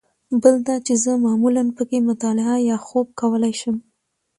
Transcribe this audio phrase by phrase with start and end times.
[0.41, 3.75] بل دا چې زه معمولاً په کې مطالعه یا خوب کولای شم.